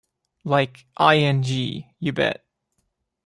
[0.43, 1.87] Like i-n-g.
[1.99, 2.43] You bet.